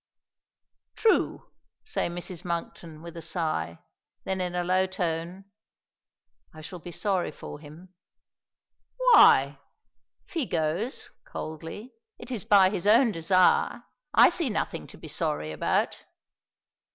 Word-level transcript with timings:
"True," 0.95 1.51
say 1.83 2.07
Mrs. 2.09 2.43
Monkton 2.43 3.03
with 3.03 3.15
a 3.15 3.21
sigh. 3.21 3.77
Then 4.23 4.41
in 4.41 4.55
a 4.55 4.63
low 4.63 4.87
tone: 4.87 5.45
"I 6.51 6.61
shall 6.61 6.79
be 6.79 6.91
sorry 6.91 7.29
for 7.29 7.59
him." 7.59 7.89
"Why? 8.97 9.59
If 10.27 10.33
he 10.33 10.47
goes" 10.47 11.11
coldly 11.23 11.93
"it 12.17 12.31
is 12.31 12.45
by 12.45 12.71
his 12.71 12.87
own 12.87 13.11
desire. 13.11 13.83
I 14.11 14.29
see 14.31 14.49
nothing 14.49 14.87
to 14.87 14.97
be 14.97 15.07
sorry 15.07 15.51
about." 15.51 15.99